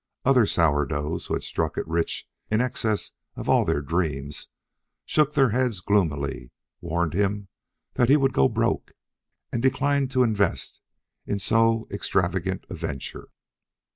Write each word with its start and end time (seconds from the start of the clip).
Other 0.25 0.47
sourdoughs, 0.47 1.27
who 1.27 1.35
had 1.35 1.43
struck 1.43 1.77
it 1.77 1.87
rich 1.87 2.27
in 2.49 2.59
excess 2.59 3.11
of 3.35 3.47
all 3.47 3.65
their 3.65 3.83
dreams, 3.83 4.47
shook 5.05 5.35
their 5.35 5.51
heads 5.51 5.79
gloomily, 5.79 6.49
warned 6.81 7.13
him 7.13 7.49
that 7.93 8.09
he 8.09 8.17
would 8.17 8.33
go 8.33 8.49
broke, 8.49 8.93
and 9.51 9.61
declined 9.61 10.09
to 10.09 10.23
invest 10.23 10.81
in 11.27 11.37
so 11.37 11.87
extravagant 11.91 12.65
a 12.67 12.73
venture. 12.73 13.29